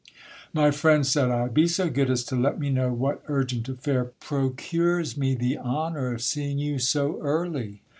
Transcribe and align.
My 0.51 0.71
friend, 0.71 1.05
said 1.05 1.29
I, 1.29 1.47
be 1.47 1.67
so 1.67 1.87
good 1.87 2.09
as 2.09 2.23
to 2.23 2.35
let 2.35 2.59
me 2.59 2.71
know 2.71 2.91
what 2.91 3.21
urgent 3.27 3.69
affair 3.69 4.05
procures 4.19 5.15
me 5.15 5.35
the 5.35 5.59
honour 5.59 6.15
of 6.15 6.23
seeing 6.23 6.57
you 6.57 6.79
so 6.79 7.19
early 7.21 7.81